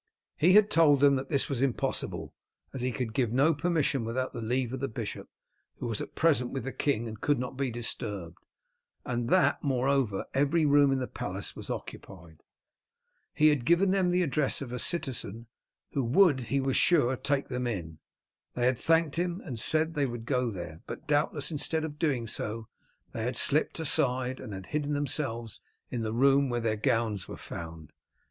[0.35, 2.33] He had told them that this was impossible,
[2.73, 5.29] as he could give no permission without the leave of the bishop,
[5.75, 8.39] who was at present with the king and could not be disturbed,
[9.05, 12.41] and that, moreover, every room in the palace was occupied.
[13.35, 15.45] He had given them the address of a citizen,
[15.91, 17.99] who would he was sure take them in.
[18.55, 21.99] They had thanked him, and said that they would go there, but doubtless instead of
[21.99, 22.67] doing so
[23.11, 25.61] they had slipped aside, and had hidden themselves
[25.91, 27.93] in the room where their gowns were found.